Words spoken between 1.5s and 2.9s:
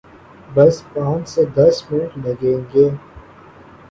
دس minute لگئیں گے۔